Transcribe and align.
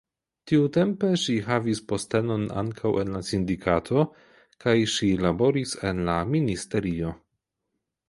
Tiutempe 0.51 1.09
ŝi 1.23 1.35
havis 1.49 1.81
postenon 1.91 2.47
ankaŭ 2.63 2.95
en 3.03 3.13
la 3.17 3.23
sindikato 3.29 4.09
kaj 4.65 4.77
ŝi 4.97 5.15
laboris 5.29 5.79
en 5.93 6.05
la 6.13 6.21
ministerio. 6.35 7.19